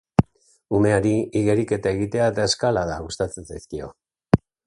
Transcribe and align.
Umeari 0.77 1.11
igeriketa 1.41 1.93
egitea 1.97 2.31
eta 2.35 2.47
eskalada 2.51 2.97
gustatzen 3.05 3.49
zaizkio. 3.53 3.93